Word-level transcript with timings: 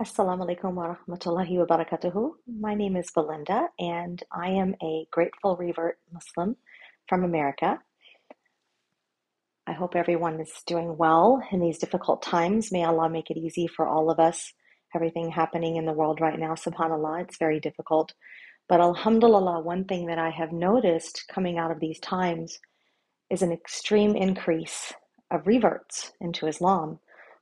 Assalamu 0.00 0.46
alaikum 0.46 0.74
wa 0.74 0.94
rahmatullahi 0.94 1.58
wa 1.58 1.64
barakatuhu. 1.64 2.30
My 2.46 2.72
name 2.72 2.94
is 2.94 3.10
Belinda, 3.10 3.66
and 3.80 4.22
I 4.30 4.50
am 4.50 4.76
a 4.80 5.08
grateful 5.10 5.56
revert 5.56 5.98
Muslim 6.12 6.54
from 7.08 7.24
America. 7.24 7.80
I 9.66 9.72
hope 9.72 9.96
everyone 9.96 10.38
is 10.38 10.52
doing 10.68 10.96
well 10.96 11.42
in 11.50 11.58
these 11.58 11.78
difficult 11.78 12.22
times. 12.22 12.70
May 12.70 12.84
Allah 12.84 13.10
make 13.10 13.28
it 13.28 13.38
easy 13.38 13.66
for 13.66 13.88
all 13.88 14.08
of 14.08 14.20
us. 14.20 14.52
Everything 14.94 15.32
happening 15.32 15.74
in 15.74 15.84
the 15.84 15.92
world 15.92 16.20
right 16.20 16.38
now, 16.38 16.54
subhanAllah, 16.54 17.22
it's 17.22 17.36
very 17.36 17.58
difficult. 17.58 18.14
But 18.68 18.80
alhamdulillah, 18.80 19.62
one 19.62 19.84
thing 19.84 20.06
that 20.06 20.18
I 20.20 20.30
have 20.30 20.52
noticed 20.52 21.24
coming 21.28 21.58
out 21.58 21.72
of 21.72 21.80
these 21.80 21.98
times 21.98 22.60
is 23.30 23.42
an 23.42 23.50
extreme 23.50 24.14
increase 24.14 24.92
of 25.32 25.48
reverts 25.48 26.12
into 26.20 26.46
Islam 26.46 27.00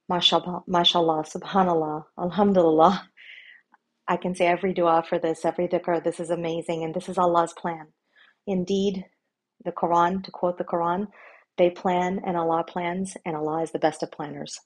mashallah, 0.08 0.62
mashallah, 0.66 1.24
subhanallah, 1.24 2.04
alhamdulillah. 2.18 3.08
I 4.08 4.16
can 4.16 4.34
say 4.34 4.46
every 4.46 4.72
dua 4.72 5.02
for 5.08 5.18
this, 5.18 5.44
every 5.44 5.66
dhikr, 5.66 6.02
this 6.02 6.20
is 6.20 6.30
amazing, 6.30 6.84
and 6.84 6.94
this 6.94 7.08
is 7.08 7.18
Allah's 7.18 7.52
plan. 7.52 7.88
Indeed, 8.46 9.04
the 9.64 9.72
Quran, 9.72 10.22
to 10.22 10.30
quote 10.30 10.58
the 10.58 10.64
Quran, 10.64 11.08
they 11.58 11.70
plan 11.70 12.20
and 12.24 12.36
Allah 12.36 12.64
plans, 12.64 13.16
and 13.24 13.34
Allah 13.34 13.62
is 13.62 13.72
the 13.72 13.78
best 13.80 14.02
of 14.02 14.12
planners. 14.12 14.58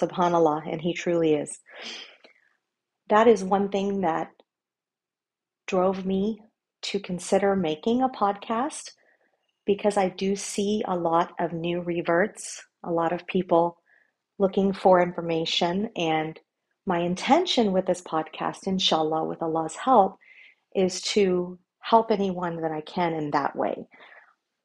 Subhanallah, 0.00 0.62
and 0.70 0.80
He 0.80 0.94
truly 0.94 1.34
is. 1.34 1.58
That 3.08 3.26
is 3.28 3.44
one 3.44 3.68
thing 3.68 4.00
that 4.00 4.30
drove 5.66 6.06
me 6.06 6.40
to 6.82 7.00
consider 7.00 7.54
making 7.54 8.02
a 8.02 8.08
podcast 8.08 8.92
because 9.66 9.96
I 9.96 10.08
do 10.08 10.36
see 10.36 10.82
a 10.86 10.96
lot 10.96 11.32
of 11.40 11.52
new 11.52 11.80
reverts, 11.80 12.62
a 12.84 12.92
lot 12.92 13.12
of 13.12 13.26
people 13.26 13.78
looking 14.38 14.72
for 14.72 15.00
information. 15.00 15.90
And 15.96 16.38
my 16.86 17.00
intention 17.00 17.72
with 17.72 17.86
this 17.86 18.02
podcast, 18.02 18.66
inshallah, 18.66 19.24
with 19.24 19.42
Allah's 19.42 19.76
help, 19.76 20.18
is 20.74 21.00
to 21.02 21.58
help 21.80 22.10
anyone 22.10 22.60
that 22.62 22.72
I 22.72 22.80
can 22.80 23.14
in 23.14 23.30
that 23.30 23.56
way. 23.56 23.86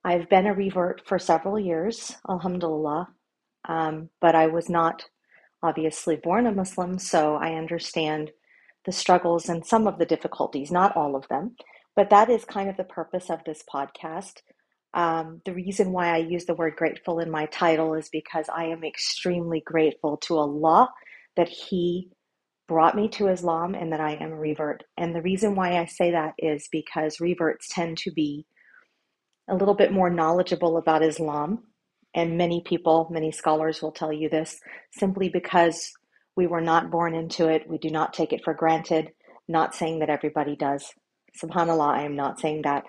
I've 0.03 0.29
been 0.29 0.47
a 0.47 0.53
revert 0.53 1.01
for 1.05 1.19
several 1.19 1.59
years, 1.59 2.15
alhamdulillah, 2.27 3.09
um, 3.67 4.09
but 4.19 4.35
I 4.35 4.47
was 4.47 4.69
not 4.69 5.05
obviously 5.61 6.15
born 6.15 6.47
a 6.47 6.51
Muslim, 6.51 6.97
so 6.97 7.35
I 7.35 7.53
understand 7.53 8.31
the 8.85 8.91
struggles 8.91 9.47
and 9.47 9.63
some 9.65 9.85
of 9.85 9.99
the 9.99 10.05
difficulties, 10.05 10.71
not 10.71 10.97
all 10.97 11.15
of 11.15 11.27
them. 11.27 11.55
But 11.95 12.09
that 12.09 12.29
is 12.29 12.45
kind 12.45 12.69
of 12.69 12.77
the 12.77 12.83
purpose 12.83 13.29
of 13.29 13.43
this 13.45 13.63
podcast 13.71 14.41
um, 14.93 15.41
the 15.45 15.53
reason 15.53 15.91
why 15.91 16.13
I 16.13 16.17
use 16.17 16.45
the 16.45 16.55
word 16.55 16.75
grateful 16.75 17.19
in 17.19 17.31
my 17.31 17.47
title 17.47 17.95
is 17.95 18.09
because 18.09 18.47
I 18.53 18.65
am 18.65 18.83
extremely 18.83 19.61
grateful 19.65 20.17
to 20.27 20.37
Allah 20.37 20.89
that 21.37 21.49
He 21.49 22.09
brought 22.67 22.95
me 22.95 23.09
to 23.09 23.27
Islam 23.29 23.75
and 23.75 23.93
that 23.93 24.01
I 24.01 24.13
am 24.15 24.33
a 24.33 24.37
revert. 24.37 24.83
And 24.97 25.15
the 25.15 25.21
reason 25.21 25.55
why 25.55 25.77
I 25.79 25.85
say 25.85 26.11
that 26.11 26.33
is 26.39 26.69
because 26.71 27.19
reverts 27.21 27.67
tend 27.69 27.97
to 27.99 28.11
be 28.11 28.45
a 29.49 29.55
little 29.55 29.75
bit 29.75 29.93
more 29.93 30.09
knowledgeable 30.09 30.77
about 30.77 31.03
Islam. 31.03 31.65
And 32.15 32.37
many 32.37 32.63
people, 32.65 33.07
many 33.11 33.31
scholars 33.31 33.81
will 33.81 33.91
tell 33.91 34.13
you 34.13 34.29
this 34.29 34.59
simply 34.93 35.29
because 35.29 35.91
we 36.35 36.47
were 36.47 36.61
not 36.61 36.91
born 36.91 37.15
into 37.15 37.49
it. 37.49 37.69
We 37.69 37.77
do 37.77 37.89
not 37.91 38.13
take 38.13 38.33
it 38.33 38.43
for 38.43 38.53
granted. 38.53 39.11
Not 39.47 39.75
saying 39.75 39.99
that 39.99 40.09
everybody 40.09 40.55
does. 40.55 40.91
SubhanAllah, 41.43 41.89
I 41.97 42.03
am 42.03 42.15
not 42.15 42.39
saying 42.39 42.63
that. 42.63 42.83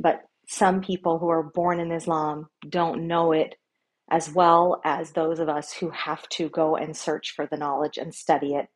But 0.00 0.22
some 0.48 0.80
people 0.80 1.18
who 1.18 1.28
are 1.28 1.42
born 1.42 1.78
in 1.78 1.92
Islam 1.92 2.48
don't 2.68 3.06
know 3.06 3.32
it 3.32 3.54
as 4.10 4.32
well 4.32 4.80
as 4.82 5.12
those 5.12 5.38
of 5.38 5.48
us 5.48 5.74
who 5.74 5.90
have 5.90 6.26
to 6.30 6.48
go 6.48 6.74
and 6.74 6.96
search 6.96 7.34
for 7.36 7.46
the 7.46 7.58
knowledge 7.58 7.98
and 7.98 8.14
study 8.14 8.54
it. 8.54 8.66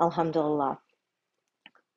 Alhamdulillah. 0.00 0.78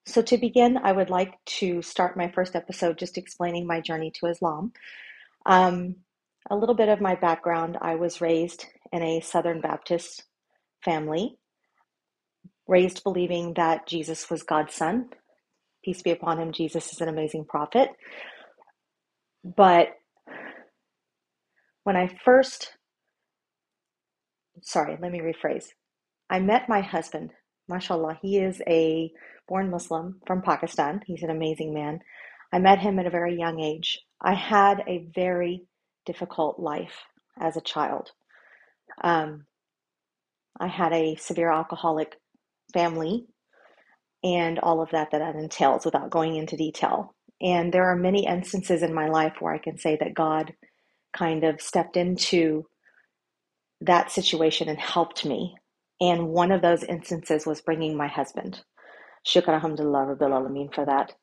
So, 0.05 0.21
to 0.23 0.37
begin, 0.37 0.77
I 0.77 0.91
would 0.91 1.09
like 1.09 1.33
to 1.59 1.81
start 1.81 2.17
my 2.17 2.29
first 2.31 2.53
episode 2.53 2.97
just 2.97 3.17
explaining 3.17 3.65
my 3.65 3.79
journey 3.79 4.11
to 4.15 4.25
Islam. 4.27 4.73
Um, 5.45 5.95
a 6.49 6.57
little 6.57 6.75
bit 6.75 6.89
of 6.89 6.99
my 6.99 7.15
background 7.15 7.77
I 7.81 7.95
was 7.95 8.19
raised 8.19 8.65
in 8.91 9.01
a 9.01 9.21
Southern 9.21 9.61
Baptist 9.61 10.23
family, 10.83 11.37
raised 12.67 13.03
believing 13.03 13.53
that 13.53 13.87
Jesus 13.87 14.29
was 14.29 14.43
God's 14.43 14.73
son. 14.73 15.11
Peace 15.85 16.01
be 16.01 16.11
upon 16.11 16.39
him, 16.39 16.51
Jesus 16.51 16.91
is 16.91 16.99
an 16.99 17.07
amazing 17.07 17.45
prophet. 17.45 17.91
But 19.43 19.89
when 21.83 21.95
I 21.95 22.15
first, 22.23 22.73
sorry, 24.61 24.97
let 25.01 25.11
me 25.11 25.19
rephrase. 25.21 25.65
I 26.29 26.39
met 26.39 26.69
my 26.69 26.81
husband, 26.81 27.31
mashallah. 27.67 28.19
He 28.21 28.39
is 28.39 28.61
a 28.67 29.11
born 29.47 29.69
Muslim 29.69 30.21
from 30.27 30.41
Pakistan. 30.41 31.01
He's 31.05 31.23
an 31.23 31.29
amazing 31.29 31.73
man. 31.73 31.99
I 32.53 32.59
met 32.59 32.79
him 32.79 32.99
at 32.99 33.07
a 33.07 33.11
very 33.11 33.37
young 33.37 33.59
age. 33.59 33.99
I 34.21 34.33
had 34.33 34.83
a 34.87 35.05
very 35.15 35.63
difficult 36.05 36.59
life 36.59 36.99
as 37.39 37.57
a 37.57 37.61
child. 37.61 38.11
Um, 39.03 39.45
I 40.59 40.67
had 40.67 40.93
a 40.93 41.15
severe 41.15 41.51
alcoholic 41.51 42.17
family 42.73 43.25
and 44.23 44.59
all 44.59 44.81
of 44.81 44.91
that 44.91 45.11
that 45.11 45.19
that 45.19 45.35
entails 45.35 45.85
without 45.85 46.09
going 46.09 46.35
into 46.35 46.57
detail. 46.57 47.15
And 47.41 47.73
there 47.73 47.89
are 47.91 47.95
many 47.95 48.27
instances 48.27 48.83
in 48.83 48.93
my 48.93 49.07
life 49.09 49.35
where 49.39 49.53
I 49.53 49.57
can 49.59 49.77
say 49.77 49.97
that 49.99 50.13
God 50.13 50.53
kind 51.15 51.43
of 51.43 51.61
stepped 51.61 51.97
into 51.97 52.65
that 53.81 54.11
situation 54.11 54.69
and 54.69 54.79
helped 54.79 55.25
me. 55.25 55.55
And 55.99 56.29
one 56.29 56.51
of 56.51 56.61
those 56.61 56.83
instances 56.83 57.45
was 57.45 57.61
bringing 57.61 57.97
my 57.97 58.07
husband. 58.07 58.61
Shukr 59.27 59.49
alhamdulillah 59.49 60.15
rabbil 60.15 60.31
alameen 60.31 60.73
for 60.73 60.85
that. 60.85 61.13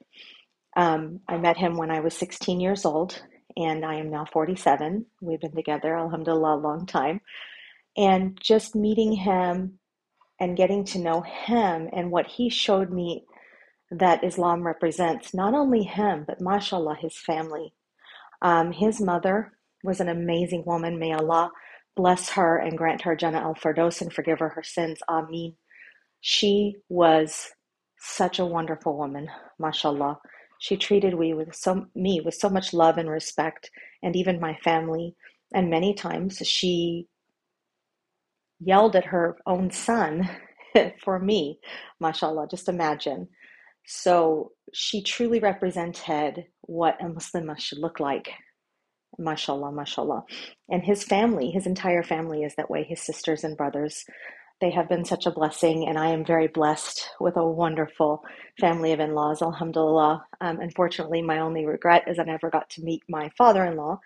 Um, 0.76 1.20
I 1.28 1.38
met 1.38 1.56
him 1.56 1.76
when 1.76 1.90
I 1.90 2.00
was 2.00 2.14
16 2.16 2.60
years 2.60 2.84
old, 2.84 3.22
and 3.56 3.84
I 3.84 3.96
am 3.96 4.10
now 4.10 4.26
47. 4.32 5.06
We've 5.20 5.40
been 5.40 5.54
together, 5.54 5.96
alhamdulillah, 5.96 6.56
a 6.56 6.60
long 6.60 6.86
time. 6.86 7.20
And 7.96 8.38
just 8.40 8.76
meeting 8.76 9.12
him 9.12 9.78
and 10.40 10.56
getting 10.56 10.84
to 10.86 10.98
know 11.00 11.22
him 11.22 11.88
and 11.92 12.10
what 12.10 12.26
he 12.26 12.50
showed 12.50 12.92
me 12.92 13.24
that 13.90 14.24
Islam 14.24 14.64
represents 14.66 15.34
not 15.34 15.54
only 15.54 15.84
him, 15.84 16.24
but 16.26 16.40
mashallah, 16.40 16.96
his 17.00 17.16
family. 17.18 17.74
Um, 18.42 18.72
his 18.72 19.00
mother 19.00 19.52
was 19.84 20.00
an 20.00 20.08
amazing 20.08 20.64
woman. 20.66 20.98
May 20.98 21.12
Allah 21.12 21.50
bless 21.96 22.30
her 22.30 22.58
and 22.58 22.78
grant 22.78 23.02
her 23.02 23.16
Jannah 23.16 23.40
al 23.40 23.54
Firdaus 23.54 24.00
and 24.00 24.12
forgive 24.12 24.38
her 24.40 24.50
her 24.50 24.62
sins. 24.62 24.98
Ameen. 25.08 25.56
She 26.20 26.76
was 26.88 27.50
such 28.00 28.38
a 28.38 28.46
wonderful 28.46 28.96
woman, 28.96 29.28
mashallah. 29.58 30.20
She 30.60 30.76
treated 30.76 31.14
we 31.14 31.34
with 31.34 31.54
so 31.54 31.86
me 31.94 32.20
with 32.24 32.34
so 32.34 32.48
much 32.50 32.74
love 32.74 32.98
and 32.98 33.10
respect, 33.10 33.70
and 34.02 34.16
even 34.16 34.40
my 34.40 34.56
family. 34.64 35.16
And 35.54 35.70
many 35.70 35.94
times 35.94 36.38
she 36.38 37.08
yelled 38.60 38.96
at 38.96 39.06
her 39.06 39.36
own 39.46 39.70
son 39.70 40.28
for 41.04 41.18
me, 41.18 41.60
mashallah. 42.00 42.48
Just 42.50 42.68
imagine. 42.68 43.28
So 43.90 44.52
she 44.74 45.02
truly 45.02 45.40
represented 45.40 46.44
what 46.60 47.00
a 47.00 47.06
Muslimah 47.06 47.58
should 47.58 47.78
look 47.78 47.98
like. 47.98 48.28
Mashallah, 49.18 49.72
mashallah. 49.72 50.24
And 50.68 50.82
his 50.82 51.04
family, 51.04 51.50
his 51.50 51.66
entire 51.66 52.02
family 52.02 52.42
is 52.42 52.54
that 52.56 52.68
way, 52.68 52.84
his 52.84 53.00
sisters 53.00 53.44
and 53.44 53.56
brothers. 53.56 54.04
They 54.60 54.70
have 54.72 54.90
been 54.90 55.06
such 55.06 55.24
a 55.24 55.30
blessing, 55.30 55.88
and 55.88 55.96
I 55.98 56.08
am 56.08 56.22
very 56.22 56.48
blessed 56.48 57.08
with 57.18 57.38
a 57.38 57.46
wonderful 57.46 58.22
family 58.60 58.92
of 58.92 59.00
in 59.00 59.14
laws, 59.14 59.40
alhamdulillah. 59.40 60.22
Um, 60.42 60.60
unfortunately, 60.60 61.22
my 61.22 61.38
only 61.38 61.64
regret 61.64 62.04
is 62.08 62.18
I 62.18 62.24
never 62.24 62.50
got 62.50 62.68
to 62.70 62.82
meet 62.84 63.02
my 63.08 63.30
father 63.38 63.64
in 63.64 63.76
law, 63.76 64.00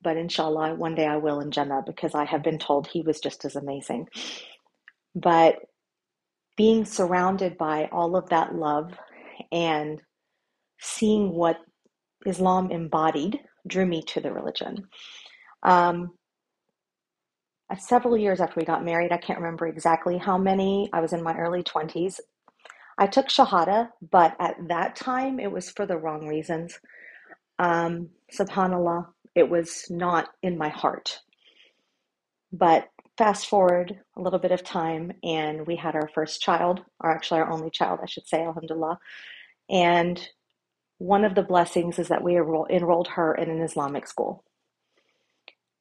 but 0.00 0.16
inshallah, 0.16 0.76
one 0.76 0.94
day 0.94 1.06
I 1.06 1.18
will 1.18 1.40
in 1.40 1.50
Jannah 1.50 1.82
because 1.84 2.14
I 2.14 2.24
have 2.24 2.42
been 2.42 2.58
told 2.58 2.86
he 2.86 3.02
was 3.02 3.20
just 3.20 3.44
as 3.44 3.54
amazing. 3.54 4.08
But 5.14 5.56
being 6.56 6.84
surrounded 6.84 7.58
by 7.58 7.88
all 7.92 8.16
of 8.16 8.28
that 8.30 8.54
love 8.54 8.92
and 9.52 10.00
seeing 10.80 11.30
what 11.32 11.58
Islam 12.26 12.70
embodied 12.70 13.40
drew 13.66 13.86
me 13.86 14.02
to 14.02 14.20
the 14.20 14.32
religion. 14.32 14.86
Um, 15.62 16.12
several 17.78 18.16
years 18.16 18.40
after 18.40 18.58
we 18.58 18.64
got 18.66 18.84
married, 18.84 19.12
I 19.12 19.18
can't 19.18 19.38
remember 19.38 19.66
exactly 19.66 20.18
how 20.18 20.38
many, 20.38 20.88
I 20.92 21.00
was 21.00 21.12
in 21.12 21.22
my 21.22 21.36
early 21.36 21.62
20s. 21.62 22.20
I 22.98 23.06
took 23.06 23.28
Shahada, 23.28 23.88
but 24.10 24.36
at 24.40 24.56
that 24.68 24.96
time 24.96 25.40
it 25.40 25.50
was 25.50 25.70
for 25.70 25.86
the 25.86 25.96
wrong 25.96 26.26
reasons. 26.26 26.78
Um, 27.58 28.10
SubhanAllah, 28.38 29.06
it 29.34 29.48
was 29.48 29.86
not 29.90 30.28
in 30.42 30.58
my 30.58 30.68
heart. 30.68 31.20
But 32.52 32.88
fast 33.16 33.46
forward 33.46 34.00
a 34.16 34.20
little 34.20 34.38
bit 34.38 34.50
of 34.50 34.64
time, 34.64 35.12
and 35.22 35.66
we 35.66 35.76
had 35.76 35.94
our 35.94 36.08
first 36.14 36.40
child, 36.40 36.80
or 37.00 37.10
actually 37.10 37.40
our 37.40 37.50
only 37.50 37.70
child, 37.70 38.00
I 38.02 38.06
should 38.06 38.26
say, 38.26 38.42
Alhamdulillah. 38.42 38.98
And 39.70 40.20
one 40.98 41.24
of 41.24 41.34
the 41.34 41.42
blessings 41.42 41.98
is 41.98 42.08
that 42.08 42.22
we 42.24 42.36
enrolled 42.36 43.08
her 43.08 43.34
in 43.34 43.50
an 43.50 43.62
Islamic 43.62 44.06
school. 44.06 44.44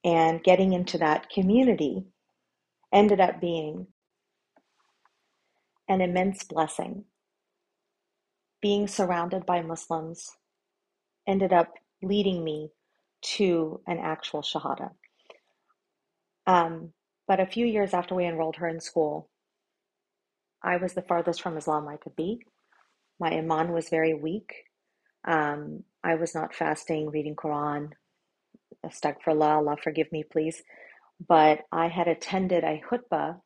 And 0.03 0.43
getting 0.43 0.73
into 0.73 0.97
that 0.99 1.29
community 1.29 2.05
ended 2.93 3.19
up 3.19 3.41
being 3.41 3.87
an 5.89 6.01
immense 6.01 6.43
blessing. 6.43 7.05
Being 8.61 8.87
surrounded 8.87 9.45
by 9.45 9.61
Muslims 9.61 10.29
ended 11.27 11.53
up 11.53 11.73
leading 12.01 12.43
me 12.43 12.69
to 13.21 13.81
an 13.87 13.99
actual 13.99 14.41
Shahada. 14.41 14.91
Um, 16.47 16.93
but 17.27 17.39
a 17.39 17.45
few 17.45 17.65
years 17.65 17.93
after 17.93 18.15
we 18.15 18.25
enrolled 18.25 18.57
her 18.57 18.67
in 18.67 18.79
school, 18.79 19.29
I 20.63 20.77
was 20.77 20.93
the 20.93 21.01
farthest 21.01 21.41
from 21.41 21.57
Islam 21.57 21.87
I 21.87 21.97
could 21.97 22.15
be. 22.15 22.41
My 23.19 23.31
iman 23.31 23.73
was 23.73 23.89
very 23.89 24.13
weak. 24.13 24.53
Um, 25.25 25.83
I 26.03 26.15
was 26.15 26.35
not 26.35 26.55
fasting, 26.55 27.09
reading 27.11 27.35
Quran. 27.35 27.91
Astaghfirullah, 28.85 29.57
Allah 29.57 29.77
forgive 29.83 30.11
me, 30.11 30.23
please. 30.23 30.63
But 31.25 31.61
I 31.71 31.87
had 31.89 32.07
attended 32.07 32.63
a 32.63 32.81
khutbah 32.89 33.41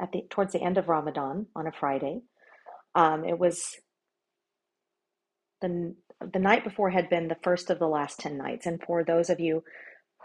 at 0.00 0.12
the 0.12 0.22
towards 0.30 0.52
the 0.52 0.62
end 0.62 0.78
of 0.78 0.88
Ramadan 0.88 1.46
on 1.54 1.66
a 1.66 1.72
Friday. 1.72 2.22
Um, 2.94 3.24
it 3.24 3.38
was 3.38 3.76
the 5.60 5.94
the 6.32 6.40
night 6.40 6.64
before 6.64 6.90
had 6.90 7.10
been 7.10 7.28
the 7.28 7.38
first 7.42 7.70
of 7.70 7.78
the 7.78 7.88
last 7.88 8.20
10 8.20 8.38
nights. 8.38 8.66
And 8.66 8.82
for 8.82 9.04
those 9.04 9.30
of 9.30 9.40
you 9.40 9.64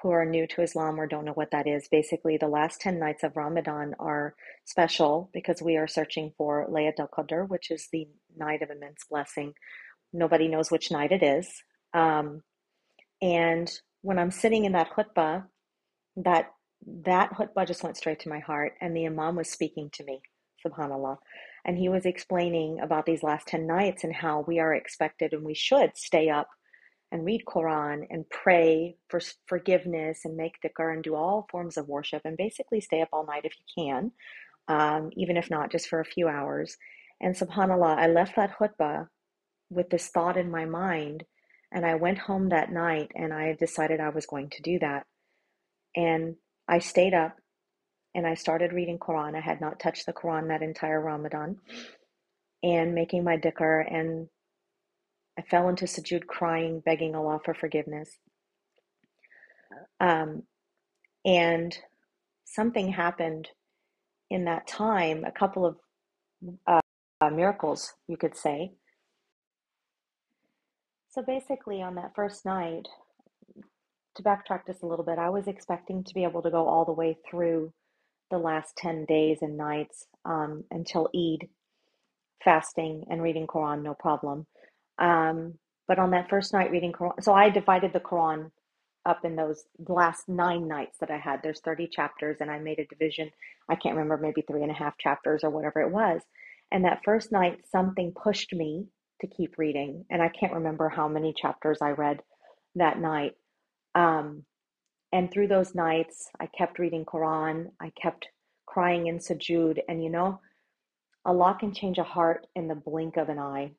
who 0.01 0.11
are 0.11 0.25
new 0.25 0.47
to 0.47 0.61
Islam 0.61 0.99
or 0.99 1.07
don't 1.07 1.25
know 1.25 1.33
what 1.33 1.51
that 1.51 1.67
is, 1.67 1.87
basically 1.89 2.37
the 2.37 2.47
last 2.47 2.81
10 2.81 2.99
nights 2.99 3.23
of 3.23 3.37
Ramadan 3.37 3.95
are 3.99 4.35
special 4.65 5.29
because 5.33 5.61
we 5.61 5.77
are 5.77 5.87
searching 5.87 6.33
for 6.37 6.67
Laylat 6.69 6.99
al 6.99 7.09
Qadr, 7.09 7.47
which 7.49 7.71
is 7.71 7.89
the 7.91 8.07
night 8.37 8.61
of 8.61 8.69
immense 8.69 9.03
blessing. 9.09 9.53
Nobody 10.13 10.47
knows 10.47 10.71
which 10.71 10.91
night 10.91 11.11
it 11.11 11.23
is. 11.23 11.49
Um, 11.93 12.41
and 13.21 13.71
when 14.01 14.19
I'm 14.19 14.31
sitting 14.31 14.65
in 14.65 14.73
that 14.73 14.91
khutbah, 14.91 15.45
that 16.17 16.47
that 16.85 17.31
khutbah 17.31 17.67
just 17.67 17.83
went 17.83 17.97
straight 17.97 18.19
to 18.21 18.29
my 18.29 18.39
heart, 18.39 18.73
and 18.81 18.95
the 18.95 19.05
Imam 19.05 19.35
was 19.35 19.49
speaking 19.49 19.89
to 19.93 20.03
me, 20.03 20.21
subhanAllah. 20.65 21.17
And 21.65 21.77
he 21.77 21.89
was 21.89 22.05
explaining 22.05 22.79
about 22.79 23.05
these 23.05 23.23
last 23.23 23.47
10 23.47 23.67
nights 23.67 24.03
and 24.03 24.15
how 24.15 24.45
we 24.47 24.59
are 24.59 24.73
expected 24.73 25.33
and 25.33 25.43
we 25.43 25.53
should 25.53 25.97
stay 25.97 26.29
up 26.29 26.47
and 27.11 27.25
read 27.25 27.43
Quran 27.45 28.05
and 28.09 28.29
pray 28.29 28.95
for 29.09 29.19
forgiveness 29.47 30.21
and 30.25 30.35
make 30.35 30.55
dhikr 30.63 30.93
and 30.93 31.03
do 31.03 31.15
all 31.15 31.47
forms 31.51 31.77
of 31.77 31.87
worship 31.87 32.21
and 32.25 32.37
basically 32.37 32.81
stay 32.81 33.01
up 33.01 33.09
all 33.11 33.25
night 33.25 33.45
if 33.45 33.53
you 33.59 33.83
can, 33.83 34.11
um, 34.67 35.09
even 35.15 35.37
if 35.37 35.49
not 35.49 35.71
just 35.71 35.87
for 35.87 35.99
a 35.99 36.05
few 36.05 36.27
hours. 36.27 36.77
And 37.21 37.35
subhanAllah, 37.35 37.97
I 37.97 38.07
left 38.07 38.35
that 38.35 38.57
khutbah 38.57 39.07
with 39.69 39.89
this 39.89 40.07
thought 40.07 40.37
in 40.37 40.51
my 40.51 40.65
mind. 40.65 41.23
And 41.71 41.85
I 41.85 41.95
went 41.95 42.19
home 42.19 42.49
that 42.49 42.71
night 42.71 43.11
and 43.15 43.33
I 43.33 43.53
decided 43.59 43.99
I 43.99 44.09
was 44.09 44.25
going 44.25 44.49
to 44.51 44.61
do 44.61 44.79
that. 44.79 45.05
And 45.95 46.35
I 46.67 46.79
stayed 46.79 47.13
up 47.13 47.35
and 48.15 48.25
I 48.25 48.35
started 48.35 48.71
reading 48.71 48.99
Quran. 48.99 49.35
I 49.35 49.41
had 49.41 49.59
not 49.59 49.79
touched 49.79 50.05
the 50.05 50.13
Quran 50.13 50.47
that 50.47 50.61
entire 50.61 51.01
Ramadan 51.01 51.57
and 52.63 52.95
making 52.95 53.23
my 53.23 53.37
dhikr 53.37 53.93
and 53.93 54.27
I 55.37 55.43
fell 55.43 55.69
into 55.69 55.85
sujood 55.85 56.25
crying, 56.25 56.81
begging 56.83 57.13
Allah 57.15 57.39
for 57.45 57.53
forgiveness. 57.53 58.17
Um, 59.99 60.43
and 61.23 61.77
something 62.45 62.91
happened 62.91 63.49
in 64.31 64.45
that 64.45 64.67
time, 64.67 65.23
a 65.23 65.31
couple 65.31 65.65
of 65.65 65.75
uh, 66.65 66.79
uh, 67.21 67.29
miracles, 67.29 67.93
you 68.07 68.17
could 68.17 68.35
say. 68.35 68.71
So 71.09 71.21
basically, 71.23 71.81
on 71.81 71.95
that 71.95 72.13
first 72.15 72.45
night, 72.45 72.87
to 74.15 74.23
backtrack 74.23 74.67
just 74.67 74.83
a 74.83 74.87
little 74.87 75.05
bit, 75.05 75.17
I 75.19 75.29
was 75.29 75.47
expecting 75.47 76.03
to 76.03 76.13
be 76.13 76.23
able 76.23 76.41
to 76.43 76.51
go 76.51 76.67
all 76.67 76.85
the 76.85 76.91
way 76.91 77.17
through 77.29 77.73
the 78.31 78.37
last 78.37 78.75
10 78.77 79.05
days 79.05 79.39
and 79.41 79.57
nights 79.57 80.05
um, 80.25 80.63
until 80.71 81.09
Eid, 81.15 81.47
fasting 82.43 83.05
and 83.09 83.21
reading 83.21 83.47
Quran, 83.47 83.83
no 83.83 83.93
problem. 83.93 84.45
Um, 84.99 85.55
but 85.87 85.99
on 85.99 86.11
that 86.11 86.29
first 86.29 86.53
night 86.53 86.71
reading 86.71 86.91
Quran, 86.91 87.23
so 87.23 87.33
I 87.33 87.49
divided 87.49 87.93
the 87.93 87.99
Quran 87.99 88.51
up 89.05 89.23
in 89.23 89.35
those 89.35 89.63
last 89.87 90.27
nine 90.27 90.67
nights 90.67 90.97
that 90.99 91.09
I 91.09 91.17
had. 91.17 91.41
There's 91.41 91.61
30 91.61 91.87
chapters, 91.87 92.37
and 92.41 92.51
I 92.51 92.59
made 92.59 92.79
a 92.79 92.85
division. 92.85 93.31
I 93.69 93.75
can't 93.75 93.95
remember, 93.95 94.17
maybe 94.17 94.41
three 94.41 94.63
and 94.63 94.71
a 94.71 94.75
half 94.75 94.97
chapters 94.97 95.43
or 95.43 95.49
whatever 95.49 95.79
it 95.81 95.91
was. 95.91 96.21
And 96.71 96.83
that 96.85 97.01
first 97.03 97.31
night, 97.31 97.59
something 97.71 98.13
pushed 98.13 98.53
me 98.53 98.87
to 99.21 99.27
keep 99.27 99.57
reading. 99.57 100.05
And 100.09 100.21
I 100.21 100.29
can't 100.29 100.53
remember 100.53 100.89
how 100.89 101.07
many 101.07 101.33
chapters 101.33 101.79
I 101.81 101.91
read 101.91 102.21
that 102.75 102.99
night. 102.99 103.33
Um, 103.95 104.43
and 105.11 105.31
through 105.31 105.47
those 105.47 105.73
nights, 105.73 106.29
I 106.39 106.47
kept 106.57 106.79
reading 106.79 107.05
Quran. 107.05 107.67
I 107.81 107.91
kept 108.01 108.27
crying 108.65 109.07
in 109.07 109.19
sujood. 109.19 109.79
And 109.87 110.03
you 110.03 110.09
know, 110.09 110.39
Allah 111.25 111.57
can 111.59 111.73
change 111.73 111.97
a 111.97 112.03
heart 112.03 112.45
in 112.55 112.67
the 112.67 112.75
blink 112.75 113.17
of 113.17 113.29
an 113.29 113.39
eye. 113.39 113.71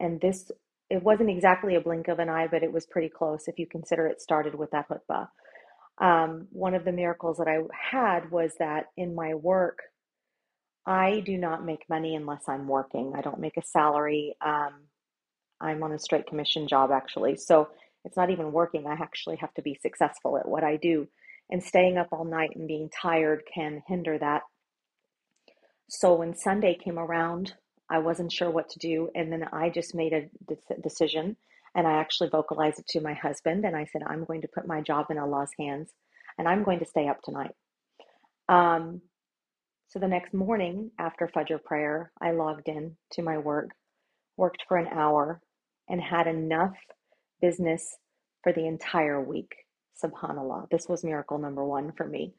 And 0.00 0.20
this 0.20 0.50
it 0.90 1.02
wasn't 1.02 1.30
exactly 1.30 1.74
a 1.74 1.80
blink 1.80 2.08
of 2.08 2.18
an 2.18 2.28
eye, 2.28 2.48
but 2.50 2.62
it 2.62 2.70
was 2.70 2.84
pretty 2.84 3.08
close 3.08 3.48
if 3.48 3.58
you 3.58 3.66
consider 3.66 4.06
it 4.06 4.20
started 4.20 4.54
with 4.54 4.70
that 4.72 4.86
khutbah. 4.90 5.28
Um, 5.98 6.48
one 6.50 6.74
of 6.74 6.84
the 6.84 6.92
miracles 6.92 7.38
that 7.38 7.48
I 7.48 7.60
had 7.72 8.30
was 8.30 8.52
that 8.58 8.86
in 8.96 9.14
my 9.14 9.34
work, 9.34 9.78
I 10.86 11.20
do 11.20 11.36
not 11.38 11.64
make 11.64 11.88
money 11.88 12.16
unless 12.16 12.48
I'm 12.48 12.66
working. 12.66 13.12
I 13.16 13.20
don't 13.20 13.40
make 13.40 13.56
a 13.56 13.62
salary. 13.62 14.34
Um, 14.44 14.72
I'm 15.60 15.82
on 15.82 15.92
a 15.92 15.98
straight 15.98 16.26
commission 16.26 16.66
job 16.66 16.90
actually. 16.90 17.36
So 17.36 17.68
it's 18.04 18.16
not 18.16 18.30
even 18.30 18.52
working. 18.52 18.86
I 18.86 18.94
actually 18.94 19.36
have 19.36 19.54
to 19.54 19.62
be 19.62 19.78
successful 19.80 20.36
at 20.36 20.48
what 20.48 20.64
I 20.64 20.76
do. 20.76 21.06
And 21.50 21.62
staying 21.62 21.98
up 21.98 22.08
all 22.10 22.24
night 22.24 22.56
and 22.56 22.66
being 22.66 22.90
tired 22.90 23.42
can 23.52 23.82
hinder 23.86 24.18
that. 24.18 24.42
So 25.88 26.14
when 26.14 26.34
Sunday 26.34 26.74
came 26.74 26.98
around, 26.98 27.54
I 27.90 27.98
wasn't 27.98 28.32
sure 28.32 28.50
what 28.50 28.70
to 28.70 28.78
do. 28.78 29.10
And 29.14 29.30
then 29.30 29.46
I 29.52 29.68
just 29.68 29.94
made 29.94 30.12
a 30.12 30.28
de- 30.48 30.80
decision 30.82 31.36
and 31.74 31.86
I 31.86 32.00
actually 32.00 32.30
vocalized 32.30 32.78
it 32.80 32.86
to 32.88 33.00
my 33.00 33.14
husband. 33.14 33.64
And 33.64 33.76
I 33.76 33.84
said, 33.84 34.02
I'm 34.06 34.24
going 34.24 34.42
to 34.42 34.48
put 34.48 34.66
my 34.66 34.80
job 34.80 35.06
in 35.10 35.18
Allah's 35.18 35.50
hands 35.58 35.90
and 36.38 36.48
I'm 36.48 36.64
going 36.64 36.80
to 36.80 36.86
stay 36.86 37.06
up 37.08 37.20
tonight. 37.22 37.52
Um, 38.48 39.02
so 39.92 39.98
the 39.98 40.08
next 40.08 40.32
morning 40.32 40.90
after 40.98 41.28
Fajr 41.28 41.62
prayer, 41.62 42.12
I 42.18 42.30
logged 42.30 42.66
in 42.66 42.96
to 43.12 43.22
my 43.22 43.36
work, 43.36 43.72
worked 44.38 44.64
for 44.66 44.78
an 44.78 44.88
hour, 44.88 45.42
and 45.86 46.00
had 46.00 46.26
enough 46.26 46.72
business 47.42 47.98
for 48.42 48.54
the 48.54 48.66
entire 48.66 49.20
week. 49.20 49.52
Subhanallah. 50.02 50.70
This 50.70 50.88
was 50.88 51.04
miracle 51.04 51.36
number 51.36 51.62
one 51.62 51.92
for 51.92 52.06
me. 52.06 52.32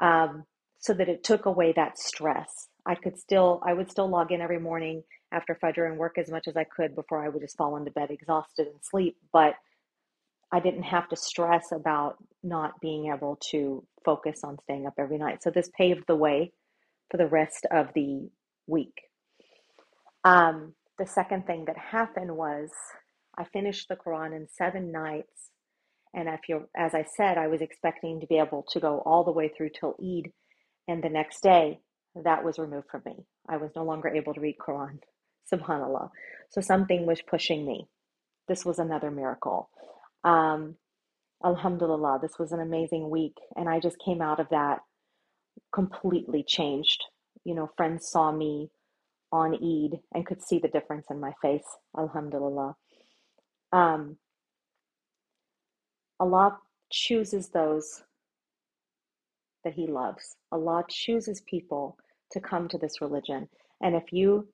Um, 0.00 0.44
so 0.78 0.94
that 0.94 1.10
it 1.10 1.24
took 1.24 1.44
away 1.44 1.74
that 1.76 1.98
stress. 1.98 2.68
I 2.86 2.94
could 2.94 3.18
still, 3.18 3.60
I 3.66 3.74
would 3.74 3.90
still 3.90 4.08
log 4.08 4.32
in 4.32 4.40
every 4.40 4.58
morning 4.58 5.02
after 5.30 5.58
Fajr 5.62 5.90
and 5.90 5.98
work 5.98 6.16
as 6.16 6.30
much 6.30 6.48
as 6.48 6.56
I 6.56 6.64
could 6.64 6.94
before 6.94 7.22
I 7.22 7.28
would 7.28 7.42
just 7.42 7.58
fall 7.58 7.76
into 7.76 7.90
bed 7.90 8.10
exhausted 8.10 8.66
and 8.66 8.78
sleep. 8.82 9.18
But 9.30 9.56
I 10.50 10.60
didn't 10.60 10.84
have 10.84 11.06
to 11.10 11.16
stress 11.16 11.70
about 11.70 12.16
not 12.42 12.80
being 12.80 13.12
able 13.12 13.38
to 13.50 13.84
focus 14.06 14.40
on 14.42 14.56
staying 14.62 14.86
up 14.86 14.94
every 14.96 15.18
night. 15.18 15.42
So 15.42 15.50
this 15.50 15.68
paved 15.76 16.04
the 16.06 16.16
way 16.16 16.52
for 17.10 17.16
the 17.16 17.26
rest 17.26 17.66
of 17.70 17.88
the 17.94 18.30
week. 18.66 18.94
Um, 20.24 20.74
the 20.98 21.06
second 21.06 21.46
thing 21.46 21.64
that 21.66 21.78
happened 21.78 22.36
was 22.36 22.70
I 23.36 23.44
finished 23.44 23.86
the 23.88 23.96
Quran 23.96 24.34
in 24.34 24.46
seven 24.48 24.92
nights. 24.92 25.50
And 26.14 26.28
if 26.28 26.40
you 26.48 26.68
as 26.76 26.94
I 26.94 27.04
said, 27.16 27.38
I 27.38 27.48
was 27.48 27.60
expecting 27.60 28.20
to 28.20 28.26
be 28.26 28.38
able 28.38 28.64
to 28.70 28.80
go 28.80 29.02
all 29.04 29.24
the 29.24 29.32
way 29.32 29.48
through 29.48 29.70
till 29.78 29.94
Eid 30.02 30.32
and 30.88 31.02
the 31.02 31.08
next 31.08 31.42
day 31.42 31.80
that 32.24 32.44
was 32.44 32.58
removed 32.58 32.88
from 32.90 33.02
me. 33.06 33.14
I 33.48 33.56
was 33.56 33.70
no 33.76 33.84
longer 33.84 34.08
able 34.08 34.34
to 34.34 34.40
read 34.40 34.56
Quran. 34.58 34.98
Subhanallah. 35.52 36.10
So 36.50 36.60
something 36.60 37.06
was 37.06 37.22
pushing 37.22 37.66
me. 37.66 37.86
This 38.48 38.64
was 38.64 38.78
another 38.78 39.10
miracle. 39.10 39.70
Um, 40.24 40.76
Alhamdulillah, 41.44 42.18
this 42.20 42.38
was 42.38 42.52
an 42.52 42.60
amazing 42.60 43.10
week. 43.10 43.34
And 43.56 43.68
I 43.68 43.80
just 43.80 43.96
came 44.04 44.20
out 44.20 44.40
of 44.40 44.48
that 44.50 44.80
completely 45.72 46.44
changed. 46.46 47.04
You 47.44 47.54
know, 47.54 47.70
friends 47.76 48.08
saw 48.08 48.32
me 48.32 48.70
on 49.32 49.54
Eid 49.54 50.00
and 50.14 50.26
could 50.26 50.42
see 50.42 50.58
the 50.58 50.68
difference 50.68 51.06
in 51.10 51.20
my 51.20 51.32
face. 51.42 51.66
Alhamdulillah. 51.98 52.74
Um, 53.72 54.16
Allah 56.20 56.58
chooses 56.90 57.48
those 57.50 58.02
that 59.64 59.74
He 59.74 59.86
loves. 59.86 60.36
Allah 60.50 60.84
chooses 60.88 61.42
people 61.42 61.98
to 62.32 62.40
come 62.40 62.68
to 62.68 62.78
this 62.78 63.00
religion. 63.00 63.48
And 63.82 63.94
if 63.94 64.12
you 64.12 64.48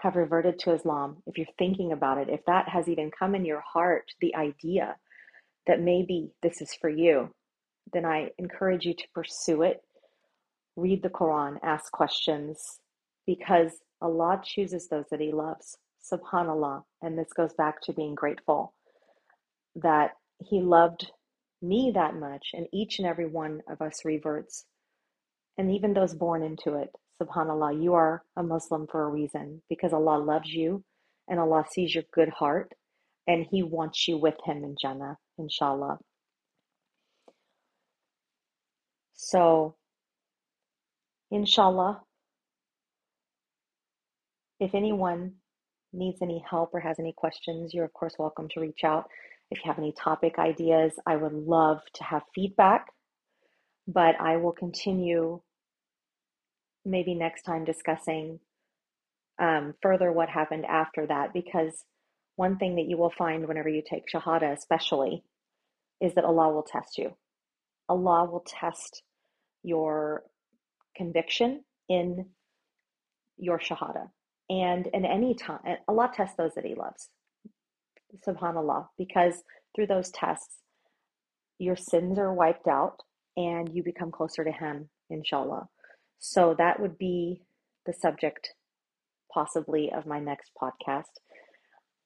have 0.00 0.16
reverted 0.16 0.58
to 0.60 0.72
Islam, 0.72 1.16
if 1.26 1.36
you're 1.36 1.46
thinking 1.58 1.92
about 1.92 2.18
it, 2.18 2.28
if 2.28 2.44
that 2.46 2.68
has 2.68 2.88
even 2.88 3.10
come 3.10 3.34
in 3.34 3.44
your 3.44 3.60
heart, 3.60 4.04
the 4.20 4.34
idea 4.36 4.96
that 5.66 5.80
maybe 5.80 6.30
this 6.42 6.60
is 6.60 6.72
for 6.80 6.88
you, 6.88 7.34
then 7.92 8.04
I 8.04 8.30
encourage 8.38 8.84
you 8.84 8.94
to 8.94 9.04
pursue 9.14 9.62
it. 9.62 9.82
Read 10.78 11.02
the 11.02 11.10
Quran, 11.10 11.58
ask 11.64 11.92
questions, 11.92 12.80
because 13.26 13.72
Allah 14.02 14.40
chooses 14.44 14.88
those 14.88 15.06
that 15.10 15.20
He 15.20 15.32
loves. 15.32 15.78
Subhanallah. 16.12 16.84
And 17.02 17.18
this 17.18 17.32
goes 17.36 17.54
back 17.54 17.82
to 17.82 17.94
being 17.94 18.14
grateful 18.14 18.74
that 19.76 20.12
He 20.40 20.60
loved 20.62 21.12
me 21.62 21.92
that 21.94 22.14
much, 22.16 22.48
and 22.54 22.68
each 22.72 23.00
and 23.00 23.08
every 23.08 23.26
one 23.26 23.62
of 23.70 23.82
us 23.82 24.04
reverts 24.04 24.66
and 25.58 25.72
even 25.72 25.94
those 25.94 26.14
born 26.14 26.42
into 26.42 26.74
it. 26.76 26.90
Subhanallah, 27.22 27.82
you 27.82 27.94
are 27.94 28.24
a 28.36 28.44
Muslim 28.44 28.86
for 28.88 29.04
a 29.04 29.08
reason 29.08 29.62
because 29.70 29.94
Allah 29.94 30.18
loves 30.18 30.50
you 30.50 30.84
and 31.28 31.40
Allah 31.40 31.64
sees 31.72 31.94
your 31.94 32.04
good 32.14 32.30
heart 32.30 32.72
and 33.28 33.46
He 33.50 33.62
wants 33.62 34.08
you 34.08 34.18
with 34.18 34.36
Him 34.44 34.64
in 34.64 34.76
Jannah, 34.80 35.18
inshallah. 35.38 35.98
So, 39.14 39.76
inshallah, 41.30 42.02
if 44.60 44.74
anyone 44.74 45.34
needs 45.92 46.18
any 46.22 46.44
help 46.48 46.70
or 46.74 46.80
has 46.80 46.98
any 46.98 47.14
questions, 47.16 47.72
you're 47.72 47.84
of 47.84 47.92
course 47.92 48.14
welcome 48.18 48.48
to 48.50 48.60
reach 48.60 48.84
out. 48.84 49.08
If 49.50 49.58
you 49.64 49.70
have 49.70 49.78
any 49.78 49.92
topic 49.92 50.38
ideas, 50.38 50.92
I 51.06 51.16
would 51.16 51.32
love 51.32 51.80
to 51.94 52.04
have 52.04 52.22
feedback, 52.34 52.88
but 53.86 54.20
I 54.20 54.36
will 54.36 54.52
continue 54.52 55.40
maybe 56.84 57.14
next 57.14 57.42
time 57.42 57.64
discussing 57.64 58.40
um, 59.38 59.74
further 59.82 60.12
what 60.12 60.28
happened 60.28 60.64
after 60.66 61.06
that 61.06 61.32
because 61.32 61.84
one 62.36 62.56
thing 62.56 62.76
that 62.76 62.86
you 62.88 62.96
will 62.96 63.12
find 63.16 63.46
whenever 63.46 63.68
you 63.68 63.82
take 63.88 64.04
Shahada, 64.12 64.52
especially, 64.56 65.22
is 66.00 66.14
that 66.14 66.24
Allah 66.24 66.52
will 66.52 66.62
test 66.62 66.98
you. 66.98 67.16
Allah 67.88 68.28
will 68.30 68.44
test 68.46 69.02
your 69.62 70.22
conviction 70.98 71.64
in 71.88 72.26
your 73.38 73.58
Shahada. 73.58 74.10
And 74.50 74.86
in 74.88 75.04
any 75.04 75.34
time, 75.34 75.60
Allah 75.88 76.10
tests 76.14 76.36
those 76.36 76.54
that 76.56 76.64
He 76.64 76.74
loves. 76.74 77.08
Subhanallah. 78.26 78.88
Because 78.98 79.42
through 79.74 79.86
those 79.86 80.10
tests, 80.10 80.58
your 81.58 81.76
sins 81.76 82.18
are 82.18 82.34
wiped 82.34 82.68
out 82.68 83.02
and 83.36 83.68
you 83.72 83.82
become 83.82 84.10
closer 84.10 84.44
to 84.44 84.52
Him, 84.52 84.88
inshallah. 85.10 85.68
So 86.18 86.54
that 86.58 86.80
would 86.80 86.98
be 86.98 87.42
the 87.86 87.92
subject, 87.92 88.54
possibly, 89.32 89.92
of 89.92 90.06
my 90.06 90.18
next 90.18 90.50
podcast. 90.60 91.12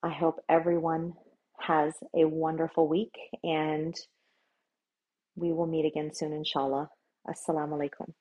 I 0.03 0.11
hope 0.11 0.41
everyone 0.49 1.15
has 1.61 1.95
a 2.15 2.25
wonderful 2.25 2.89
week 2.89 3.15
and 3.43 3.95
we 5.37 5.53
will 5.53 5.67
meet 5.67 5.87
again 5.87 6.11
soon, 6.13 6.33
inshallah. 6.33 6.89
Assalamu 7.27 7.79
alaikum. 7.79 8.13